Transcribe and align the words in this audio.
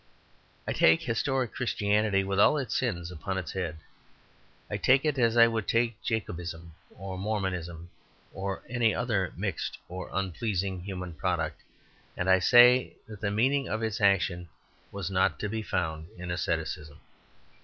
I 0.67 0.73
take 0.73 1.03
historic 1.03 1.53
Christianity 1.53 2.23
with 2.23 2.39
all 2.39 2.57
its 2.57 2.75
sins 2.75 3.11
upon 3.11 3.37
its 3.37 3.51
head; 3.51 3.75
I 4.67 4.77
take 4.77 5.05
it, 5.05 5.19
as 5.19 5.37
I 5.37 5.45
would 5.45 5.67
take 5.67 6.01
Jacobinism, 6.01 6.73
or 6.89 7.19
Mormonism, 7.19 7.87
or 8.33 8.63
any 8.67 8.95
other 8.95 9.31
mixed 9.37 9.77
or 9.87 10.09
unpleasing 10.11 10.79
human 10.81 11.13
product, 11.13 11.61
and 12.17 12.31
I 12.31 12.39
say 12.39 12.95
that 13.07 13.21
the 13.21 13.29
meaning 13.29 13.67
of 13.69 13.83
its 13.83 14.01
action 14.01 14.49
was 14.91 15.11
not 15.11 15.39
to 15.39 15.47
be 15.49 15.61
found 15.61 16.07
in 16.17 16.31
asceticism. 16.31 16.99